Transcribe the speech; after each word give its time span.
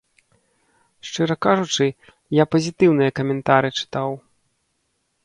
Шчыра 1.09 1.35
кажучы, 1.47 1.85
я 2.41 2.47
пазітыўныя 2.55 3.15
каментары 3.21 3.69
чытаў. 3.83 4.09